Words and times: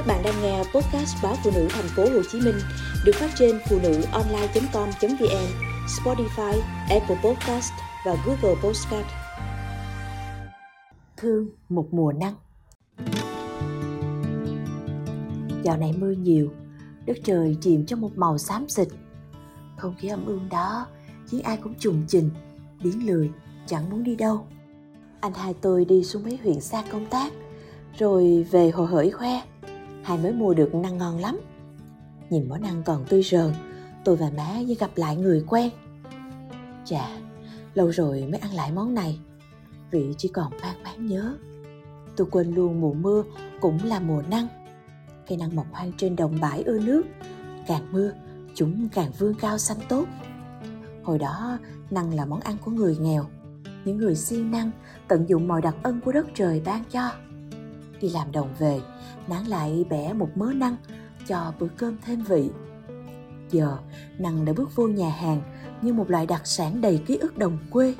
Các 0.00 0.06
bạn 0.06 0.22
đang 0.24 0.42
nghe 0.42 0.58
podcast 0.58 1.16
báo 1.22 1.34
phụ 1.44 1.50
nữ 1.54 1.68
thành 1.70 1.88
phố 1.96 2.02
Hồ 2.02 2.22
Chí 2.32 2.40
Minh 2.40 2.54
được 3.04 3.12
phát 3.14 3.30
trên 3.38 3.58
phụ 3.68 3.78
nữ 3.82 4.02
online.com.vn, 4.12 5.46
Spotify, 5.86 6.60
Apple 6.88 7.16
Podcast 7.24 7.72
và 8.06 8.16
Google 8.26 8.60
Podcast. 8.62 9.06
Thương 11.16 11.48
một 11.68 11.86
mùa 11.90 12.12
nắng 12.12 12.34
Dạo 15.62 15.76
này 15.76 15.94
mưa 15.98 16.10
nhiều, 16.10 16.50
đất 17.06 17.16
trời 17.24 17.56
chìm 17.60 17.86
trong 17.86 18.00
một 18.00 18.10
màu 18.16 18.38
xám 18.38 18.68
xịt. 18.68 18.88
Không 19.76 19.94
khí 19.98 20.08
ẩm 20.08 20.26
ương 20.26 20.48
đó 20.50 20.86
khiến 21.28 21.42
ai 21.42 21.56
cũng 21.56 21.74
trùng 21.74 22.04
trình, 22.08 22.30
biến 22.82 23.06
lười, 23.06 23.30
chẳng 23.66 23.90
muốn 23.90 24.04
đi 24.04 24.16
đâu. 24.16 24.46
Anh 25.20 25.34
hai 25.34 25.54
tôi 25.54 25.84
đi 25.84 26.04
xuống 26.04 26.22
mấy 26.22 26.38
huyện 26.42 26.60
xa 26.60 26.82
công 26.92 27.06
tác, 27.06 27.32
rồi 27.98 28.46
về 28.50 28.70
hồ 28.70 28.84
hởi 28.84 29.10
khoe 29.10 29.40
hai 30.02 30.18
mới 30.18 30.32
mua 30.32 30.54
được 30.54 30.74
năng 30.74 30.98
ngon 30.98 31.18
lắm. 31.18 31.40
Nhìn 32.30 32.48
món 32.48 32.62
ăn 32.62 32.82
còn 32.84 33.04
tươi 33.08 33.22
rờn, 33.22 33.52
tôi 34.04 34.16
và 34.16 34.30
má 34.36 34.60
như 34.60 34.74
gặp 34.74 34.90
lại 34.94 35.16
người 35.16 35.44
quen. 35.46 35.70
Chà, 36.84 37.08
lâu 37.74 37.88
rồi 37.88 38.26
mới 38.30 38.40
ăn 38.40 38.54
lại 38.54 38.72
món 38.72 38.94
này. 38.94 39.18
Vị 39.90 40.14
chỉ 40.18 40.28
còn 40.28 40.52
mang 40.62 40.82
máng 40.82 41.06
nhớ. 41.06 41.36
Tôi 42.16 42.26
quên 42.30 42.54
luôn 42.54 42.80
mùa 42.80 42.92
mưa 42.92 43.24
cũng 43.60 43.78
là 43.84 44.00
mùa 44.00 44.22
năng 44.30 44.48
cây 45.30 45.38
năng 45.38 45.56
mọc 45.56 45.66
hoang 45.72 45.92
trên 45.96 46.16
đồng 46.16 46.40
bãi 46.40 46.62
ưa 46.62 46.78
nước. 46.78 47.02
Càng 47.66 47.92
mưa, 47.92 48.12
chúng 48.54 48.88
càng 48.92 49.12
vươn 49.18 49.34
cao 49.34 49.58
xanh 49.58 49.78
tốt. 49.88 50.04
Hồi 51.02 51.18
đó, 51.18 51.58
năng 51.90 52.14
là 52.14 52.24
món 52.24 52.40
ăn 52.40 52.56
của 52.64 52.70
người 52.70 52.96
nghèo. 53.00 53.24
Những 53.84 53.96
người 53.96 54.14
siêng 54.14 54.50
năng 54.50 54.70
tận 55.08 55.28
dụng 55.28 55.48
mọi 55.48 55.62
đặc 55.62 55.74
ân 55.82 56.00
của 56.00 56.12
đất 56.12 56.26
trời 56.34 56.62
ban 56.64 56.84
cho 56.90 57.10
đi 58.00 58.10
làm 58.10 58.32
đồng 58.32 58.54
về 58.58 58.80
nán 59.28 59.44
lại 59.44 59.84
bẻ 59.90 60.12
một 60.12 60.28
mớ 60.34 60.52
năng 60.52 60.76
cho 61.26 61.52
bữa 61.58 61.68
cơm 61.68 61.96
thêm 62.04 62.22
vị. 62.22 62.50
Giờ 63.50 63.78
năng 64.18 64.44
đã 64.44 64.52
bước 64.52 64.76
vô 64.76 64.88
nhà 64.88 65.10
hàng 65.10 65.42
như 65.82 65.92
một 65.92 66.10
loại 66.10 66.26
đặc 66.26 66.46
sản 66.46 66.80
đầy 66.80 67.02
ký 67.06 67.16
ức 67.16 67.38
đồng 67.38 67.58
quê. 67.70 67.94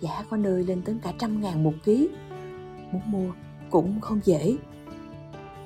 Giá 0.00 0.24
có 0.30 0.36
nơi 0.36 0.64
lên 0.64 0.82
tới 0.82 0.96
cả 1.02 1.12
trăm 1.18 1.40
ngàn 1.40 1.64
một 1.64 1.74
ký. 1.84 2.08
Muốn 2.92 3.02
mua 3.06 3.32
cũng 3.70 4.00
không 4.00 4.20
dễ. 4.24 4.56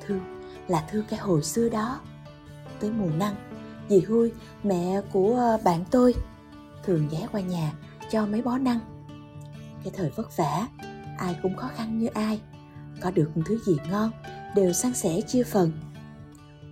Thương 0.07 0.20
là 0.69 0.85
thương 0.91 1.05
cái 1.09 1.19
hồi 1.19 1.42
xưa 1.42 1.69
đó. 1.69 2.01
Tới 2.81 2.91
mùa 2.91 3.11
năng 3.19 3.35
dì 3.89 4.01
Hui, 4.01 4.33
mẹ 4.63 5.01
của 5.13 5.37
ờ, 5.37 5.59
bạn 5.65 5.85
tôi, 5.91 6.15
thường 6.85 7.09
ghé 7.11 7.27
qua 7.33 7.41
nhà 7.41 7.73
cho 8.11 8.27
mấy 8.27 8.42
bó 8.42 8.59
năng. 8.59 8.79
Cái 9.85 9.92
thời 9.97 10.11
vất 10.11 10.37
vả, 10.37 10.67
ai 11.19 11.37
cũng 11.42 11.57
khó 11.57 11.69
khăn 11.77 11.98
như 11.98 12.07
ai 12.07 12.41
có 13.00 13.11
được 13.11 13.30
thứ 13.47 13.58
gì 13.66 13.77
ngon 13.91 14.11
đều 14.55 14.72
san 14.72 14.94
sẻ 14.94 15.20
chia 15.20 15.42
phần. 15.42 15.72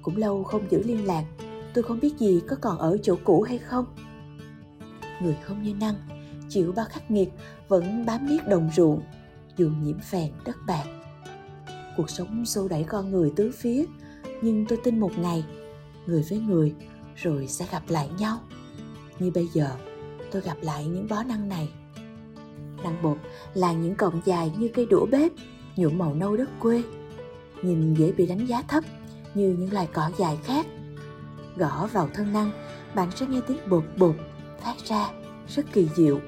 Cũng 0.02 0.16
lâu 0.16 0.44
không 0.44 0.70
giữ 0.70 0.82
liên 0.82 1.06
lạc, 1.06 1.24
tôi 1.74 1.84
không 1.84 2.00
biết 2.00 2.18
gì 2.18 2.40
có 2.48 2.56
còn 2.60 2.78
ở 2.78 2.96
chỗ 3.02 3.16
cũ 3.24 3.42
hay 3.42 3.58
không. 3.58 3.84
Người 5.22 5.36
không 5.42 5.62
như 5.62 5.74
năng, 5.74 5.94
chịu 6.48 6.72
bao 6.72 6.86
khắc 6.90 7.10
nghiệt, 7.10 7.28
vẫn 7.68 8.06
bám 8.06 8.26
miết 8.26 8.48
đồng 8.48 8.70
ruộng, 8.76 9.02
dù 9.56 9.70
nhiễm 9.82 9.98
phèn 9.98 10.32
đất 10.44 10.56
bạc. 10.66 10.84
Cuộc 11.96 12.10
sống 12.10 12.46
xô 12.46 12.68
đẩy 12.68 12.84
con 12.84 13.10
người 13.10 13.32
tứ 13.36 13.50
phía, 13.54 13.84
nhưng 14.42 14.66
tôi 14.66 14.78
tin 14.84 15.00
một 15.00 15.18
ngày, 15.18 15.44
người 16.06 16.24
với 16.30 16.38
người 16.38 16.74
rồi 17.16 17.46
sẽ 17.48 17.66
gặp 17.72 17.82
lại 17.88 18.10
nhau. 18.18 18.38
Như 19.18 19.30
bây 19.30 19.46
giờ, 19.46 19.70
tôi 20.30 20.42
gặp 20.42 20.56
lại 20.60 20.86
những 20.86 21.08
bó 21.08 21.22
năng 21.22 21.48
này. 21.48 21.68
Năng 22.84 23.02
bột 23.02 23.18
là 23.54 23.72
những 23.72 23.94
cọng 23.94 24.20
dài 24.24 24.52
như 24.58 24.68
cây 24.74 24.86
đũa 24.86 25.06
bếp 25.06 25.32
nhuộm 25.76 25.98
màu 25.98 26.14
nâu 26.14 26.36
đất 26.36 26.50
quê, 26.60 26.82
nhìn 27.62 27.94
dễ 27.94 28.12
bị 28.12 28.26
đánh 28.26 28.46
giá 28.46 28.62
thấp 28.62 28.84
như 29.34 29.56
những 29.58 29.72
loài 29.72 29.88
cỏ 29.92 30.10
dài 30.18 30.38
khác. 30.44 30.66
Gõ 31.56 31.88
vào 31.92 32.08
thân 32.14 32.32
năng, 32.32 32.50
bạn 32.94 33.10
sẽ 33.16 33.26
nghe 33.26 33.40
tiếng 33.48 33.58
bột 33.68 33.84
bột 33.96 34.14
phát 34.60 34.74
ra 34.84 35.08
rất 35.48 35.72
kỳ 35.72 35.88
diệu. 35.96 36.20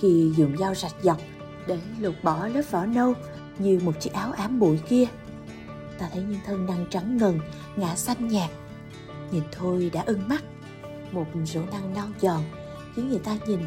Khi 0.00 0.32
dùng 0.36 0.56
dao 0.56 0.74
rạch 0.74 0.94
dọc 1.02 1.18
để 1.66 1.78
lột 2.00 2.14
bỏ 2.22 2.46
lớp 2.46 2.62
vỏ 2.70 2.86
nâu 2.86 3.14
như 3.58 3.80
một 3.84 4.00
chiếc 4.00 4.12
áo 4.12 4.32
ám 4.32 4.58
bụi 4.58 4.78
kia, 4.88 5.04
ta 5.98 6.08
thấy 6.12 6.22
những 6.22 6.40
thân 6.46 6.66
năng 6.66 6.86
trắng 6.90 7.16
ngần 7.16 7.40
ngã 7.76 7.96
xanh 7.96 8.28
nhạt. 8.28 8.50
Nhìn 9.32 9.42
thôi 9.52 9.90
đã 9.92 10.02
ưng 10.06 10.28
mắt. 10.28 10.44
Một 11.12 11.24
rổ 11.44 11.60
năng 11.72 11.94
non 11.94 12.12
giòn 12.20 12.40
khiến 12.94 13.08
người 13.08 13.18
ta 13.18 13.36
nhìn 13.46 13.60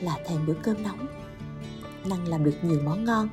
là 0.00 0.18
thèm 0.26 0.46
bữa 0.46 0.54
cơm 0.62 0.82
nóng. 0.82 1.06
Năng 2.04 2.28
làm 2.28 2.44
được 2.44 2.54
nhiều 2.62 2.80
món 2.84 3.04
ngon 3.04 3.28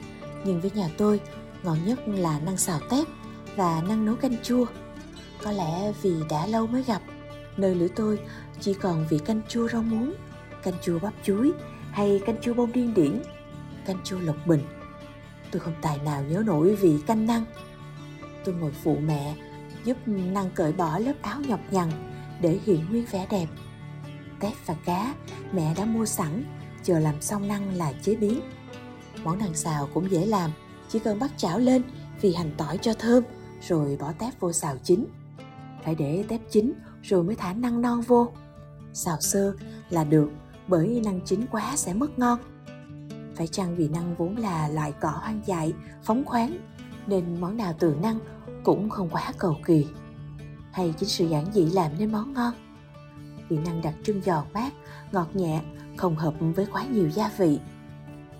nhưng 0.45 0.61
với 0.61 0.71
nhà 0.71 0.89
tôi, 0.97 1.21
ngon 1.63 1.77
nhất 1.85 1.99
là 2.07 2.39
năng 2.39 2.57
xào 2.57 2.79
tép 2.89 3.07
và 3.55 3.81
năng 3.87 4.05
nấu 4.05 4.15
canh 4.15 4.35
chua. 4.43 4.65
Có 5.43 5.51
lẽ 5.51 5.91
vì 6.01 6.13
đã 6.29 6.45
lâu 6.45 6.67
mới 6.67 6.83
gặp, 6.83 7.01
nơi 7.57 7.75
lưỡi 7.75 7.89
tôi 7.89 8.19
chỉ 8.59 8.73
còn 8.73 9.05
vị 9.09 9.19
canh 9.25 9.41
chua 9.47 9.67
rau 9.67 9.83
muống, 9.83 10.13
canh 10.63 10.73
chua 10.81 10.99
bắp 10.99 11.13
chuối 11.23 11.51
hay 11.91 12.21
canh 12.25 12.41
chua 12.41 12.53
bông 12.53 12.71
điên 12.71 12.93
điển, 12.93 13.21
canh 13.85 13.97
chua 14.03 14.19
lộc 14.19 14.47
bình. 14.47 14.61
Tôi 15.51 15.59
không 15.59 15.73
tài 15.81 15.97
nào 16.05 16.23
nhớ 16.23 16.43
nổi 16.45 16.75
vị 16.75 16.97
canh 17.07 17.25
năng. 17.25 17.45
Tôi 18.45 18.55
ngồi 18.55 18.71
phụ 18.83 18.97
mẹ, 19.05 19.35
giúp 19.83 19.97
năng 20.07 20.49
cởi 20.49 20.71
bỏ 20.71 20.99
lớp 20.99 21.13
áo 21.21 21.39
nhọc 21.47 21.59
nhằn 21.71 21.91
để 22.41 22.59
hiện 22.65 22.85
nguyên 22.89 23.05
vẻ 23.11 23.27
đẹp. 23.29 23.47
Tép 24.39 24.53
và 24.65 24.75
cá 24.85 25.13
mẹ 25.53 25.73
đã 25.77 25.85
mua 25.85 26.05
sẵn, 26.05 26.43
chờ 26.83 26.99
làm 26.99 27.21
xong 27.21 27.47
năng 27.47 27.75
là 27.75 27.93
chế 28.01 28.15
biến. 28.15 28.41
Món 29.23 29.39
năng 29.39 29.53
xào 29.53 29.89
cũng 29.93 30.11
dễ 30.11 30.25
làm, 30.25 30.51
chỉ 30.89 30.99
cần 30.99 31.19
bắt 31.19 31.31
chảo 31.37 31.59
lên 31.59 31.81
vì 32.21 32.33
hành 32.33 32.51
tỏi 32.57 32.77
cho 32.77 32.93
thơm, 32.93 33.23
rồi 33.67 33.97
bỏ 33.99 34.11
tép 34.11 34.39
vô 34.39 34.51
xào 34.51 34.77
chín. 34.83 35.05
Phải 35.83 35.95
để 35.95 36.23
tép 36.27 36.41
chín 36.49 36.73
rồi 37.03 37.23
mới 37.23 37.35
thả 37.35 37.53
năng 37.53 37.81
non 37.81 38.01
vô. 38.01 38.31
Xào 38.93 39.17
sơ 39.21 39.55
là 39.89 40.03
được 40.03 40.31
bởi 40.67 41.01
năng 41.05 41.21
chín 41.21 41.45
quá 41.51 41.75
sẽ 41.75 41.93
mất 41.93 42.19
ngon. 42.19 42.39
Phải 43.35 43.47
chăng 43.47 43.75
vì 43.75 43.89
năng 43.89 44.15
vốn 44.15 44.37
là 44.37 44.67
loại 44.67 44.93
cỏ 45.01 45.09
hoang 45.09 45.41
dại, 45.45 45.73
phóng 46.03 46.25
khoáng 46.25 46.57
nên 47.07 47.41
món 47.41 47.57
nào 47.57 47.73
từ 47.79 47.95
năng 48.01 48.19
cũng 48.63 48.89
không 48.89 49.09
quá 49.09 49.33
cầu 49.37 49.57
kỳ. 49.65 49.87
Hay 50.71 50.93
chính 50.99 51.09
sự 51.09 51.27
giản 51.27 51.45
dị 51.53 51.65
làm 51.65 51.91
nên 51.99 52.11
món 52.11 52.33
ngon. 52.33 52.53
Vì 53.49 53.57
năng 53.57 53.81
đặc 53.81 53.93
trưng 54.03 54.21
giòn 54.21 54.43
mát, 54.53 54.73
ngọt 55.11 55.35
nhẹ, 55.35 55.61
không 55.97 56.15
hợp 56.15 56.33
với 56.39 56.65
quá 56.65 56.85
nhiều 56.85 57.09
gia 57.09 57.31
vị. 57.37 57.59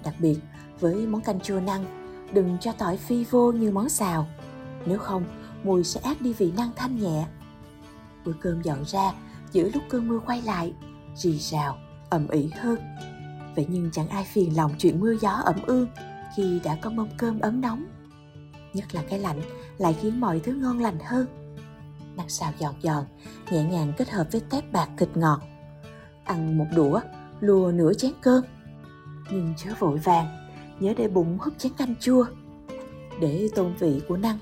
Đặc 0.04 0.16
biệt, 0.20 0.40
với 0.84 1.08
món 1.08 1.22
canh 1.22 1.40
chua 1.40 1.60
năng. 1.60 1.86
Đừng 2.34 2.58
cho 2.62 2.72
tỏi 2.72 2.98
phi 2.98 3.24
vô 3.24 3.52
như 3.52 3.72
món 3.72 3.90
xào. 3.90 4.28
Nếu 4.86 4.98
không, 4.98 5.26
mùi 5.64 5.84
sẽ 5.84 6.00
át 6.04 6.22
đi 6.22 6.34
vị 6.34 6.54
năng 6.58 6.72
thanh 6.76 7.00
nhẹ. 7.00 7.26
Bữa 8.26 8.34
cơm 8.42 8.62
dọn 8.62 8.86
ra, 8.86 9.14
giữa 9.52 9.70
lúc 9.74 9.84
cơn 9.90 10.08
mưa 10.08 10.20
quay 10.26 10.42
lại, 10.42 10.74
rì 11.16 11.38
rào, 11.38 11.78
ẩm 12.10 12.28
ỉ 12.28 12.50
hơn. 12.60 12.80
Vậy 13.56 13.66
nhưng 13.70 13.90
chẳng 13.92 14.08
ai 14.08 14.24
phiền 14.24 14.58
lòng 14.58 14.72
chuyện 14.78 15.00
mưa 15.00 15.16
gió 15.22 15.30
ẩm 15.30 15.56
ương 15.66 15.88
khi 16.36 16.60
đã 16.64 16.78
có 16.82 16.90
mâm 16.90 17.08
cơm 17.18 17.40
ấm 17.40 17.62
nóng. 17.62 17.86
Nhất 18.74 18.96
là 18.96 19.04
cái 19.10 19.20
lạnh 19.20 19.42
lại 19.78 19.96
khiến 20.02 20.20
mọi 20.20 20.40
thứ 20.40 20.54
ngon 20.54 20.80
lành 20.80 20.98
hơn. 21.06 21.28
Năng 22.16 22.30
xào 22.30 22.54
giòn 22.60 22.74
giòn, 22.84 23.04
nhẹ 23.52 23.64
nhàng 23.64 23.94
kết 23.98 24.10
hợp 24.10 24.28
với 24.32 24.42
tép 24.42 24.72
bạc 24.72 24.90
thịt 24.98 25.10
ngọt. 25.16 25.42
Ăn 26.24 26.58
một 26.58 26.68
đũa, 26.76 27.00
lùa 27.40 27.72
nửa 27.72 27.94
chén 27.94 28.12
cơm. 28.22 28.44
Nhưng 29.32 29.54
chớ 29.58 29.70
vội 29.80 29.98
vàng 29.98 30.43
nhớ 30.80 30.94
để 30.98 31.08
bụng 31.08 31.38
húp 31.42 31.54
chén 31.58 31.72
canh 31.78 31.96
chua. 32.00 32.26
Để 33.20 33.50
tôn 33.56 33.74
vị 33.80 34.02
của 34.08 34.18
năng, 34.18 34.38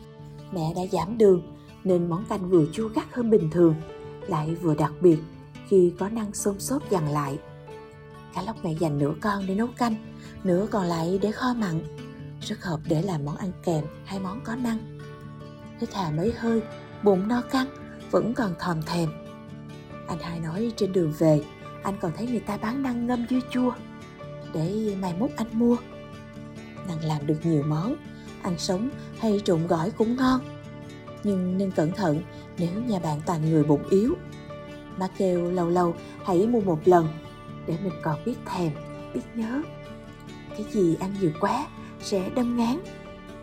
mẹ 0.51 0.73
đã 0.75 0.81
giảm 0.91 1.17
đường 1.17 1.41
nên 1.83 2.09
món 2.09 2.25
canh 2.25 2.49
vừa 2.49 2.65
chua 2.73 2.87
gắt 2.87 3.13
hơn 3.13 3.29
bình 3.29 3.49
thường, 3.51 3.75
lại 4.27 4.55
vừa 4.55 4.75
đặc 4.75 4.93
biệt 5.01 5.17
khi 5.67 5.93
có 5.99 6.09
năng 6.09 6.33
xôm 6.33 6.59
xốp 6.59 6.89
dằn 6.89 7.07
lại. 7.07 7.39
Cá 8.35 8.41
lóc 8.41 8.55
mẹ 8.63 8.73
dành 8.73 8.97
nửa 8.97 9.13
con 9.21 9.47
để 9.47 9.55
nấu 9.55 9.67
canh, 9.77 9.95
nửa 10.43 10.67
còn 10.71 10.85
lại 10.85 11.19
để 11.21 11.31
kho 11.31 11.53
mặn. 11.53 11.81
Rất 12.41 12.63
hợp 12.63 12.79
để 12.87 13.01
làm 13.01 13.25
món 13.25 13.35
ăn 13.37 13.51
kèm 13.63 13.85
hay 14.05 14.19
món 14.19 14.41
có 14.43 14.55
năng. 14.55 14.99
Hít 15.79 15.93
hà 15.93 16.11
mấy 16.11 16.33
hơi, 16.37 16.61
bụng 17.03 17.27
no 17.27 17.41
căng, 17.41 17.67
vẫn 18.11 18.33
còn 18.33 18.55
thòm 18.59 18.81
thèm. 18.81 19.09
Anh 20.07 20.19
hai 20.19 20.39
nói 20.39 20.71
trên 20.75 20.93
đường 20.93 21.13
về, 21.19 21.43
anh 21.83 21.95
còn 22.01 22.11
thấy 22.17 22.27
người 22.27 22.39
ta 22.39 22.57
bán 22.57 22.83
năng 22.83 23.07
ngâm 23.07 23.25
dưa 23.29 23.39
chua. 23.51 23.73
Để 24.53 24.95
mai 25.01 25.13
mốt 25.19 25.29
anh 25.35 25.47
mua 25.51 25.77
nàng 26.87 27.03
làm 27.03 27.27
được 27.27 27.37
nhiều 27.43 27.63
món, 27.67 27.95
ăn 28.43 28.55
sống 28.57 28.89
hay 29.19 29.41
trộn 29.45 29.67
gỏi 29.67 29.91
cũng 29.91 30.15
ngon. 30.15 30.41
Nhưng 31.23 31.57
nên 31.57 31.71
cẩn 31.71 31.91
thận, 31.91 32.21
nếu 32.57 32.81
nhà 32.87 32.99
bạn 32.99 33.21
toàn 33.25 33.49
người 33.49 33.63
bụng 33.63 33.83
yếu, 33.89 34.15
má 34.97 35.07
kêu 35.17 35.51
lâu 35.51 35.69
lâu 35.69 35.95
hãy 36.25 36.47
mua 36.47 36.61
một 36.61 36.79
lần 36.85 37.07
để 37.67 37.77
mình 37.83 37.93
còn 38.03 38.23
biết 38.25 38.35
thèm, 38.45 38.71
biết 39.13 39.21
nhớ. 39.35 39.61
Cái 40.49 40.65
gì 40.71 40.95
ăn 40.99 41.15
nhiều 41.21 41.31
quá 41.39 41.67
sẽ 42.01 42.29
đâm 42.35 42.57
ngán. 42.57 42.79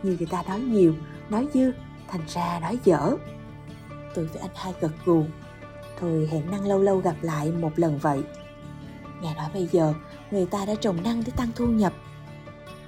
Như 0.02 0.17
người 0.19 0.26
ta 0.26 0.43
nói 0.49 0.61
nhiều, 0.61 0.94
nói 1.29 1.49
dư, 1.55 1.73
thành 2.08 2.23
ra 2.29 2.58
nói 2.61 2.79
dở. 2.85 3.17
Tôi 4.14 4.26
với 4.26 4.43
anh 4.43 4.50
hai 4.55 4.73
gật 4.81 4.93
gù 5.05 5.25
thôi 6.00 6.29
hẹn 6.32 6.50
năng 6.50 6.67
lâu 6.67 6.82
lâu 6.82 6.99
gặp 6.99 7.17
lại 7.23 7.52
một 7.52 7.73
lần 7.76 7.99
vậy. 7.99 8.23
Nghe 9.23 9.35
nói 9.35 9.46
bây 9.55 9.67
giờ 9.73 9.94
người 10.31 10.46
ta 10.46 10.64
đã 10.64 10.75
trồng 10.75 11.02
năng 11.02 11.23
để 11.26 11.32
tăng 11.37 11.49
thu 11.56 11.67
nhập 11.67 11.93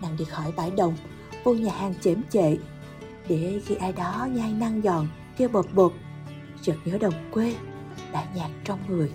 nàng 0.03 0.17
đi 0.17 0.25
khỏi 0.25 0.53
bãi 0.57 0.71
đồng. 0.71 0.97
Vô 1.45 1.55
nhà 1.55 1.73
hàng 1.73 1.95
chễm 2.01 2.19
chệ 2.31 2.57
để 3.29 3.61
khi 3.67 3.75
ai 3.75 3.93
đó 3.93 4.29
nhai 4.33 4.53
năng 4.53 4.83
giòn, 4.83 5.09
kêu 5.37 5.49
bột 5.49 5.67
bột 5.75 5.93
chợt 6.63 6.77
nhớ 6.85 6.99
đồng 6.99 7.15
quê, 7.31 7.55
đã 8.13 8.25
nhạt 8.35 8.51
trong 8.65 8.79
người. 8.89 9.11